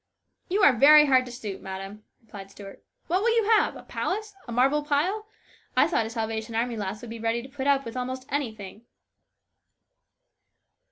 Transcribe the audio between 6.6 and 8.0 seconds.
lass would be ready to put up with